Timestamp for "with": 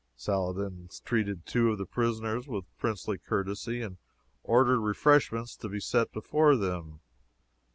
2.47-2.75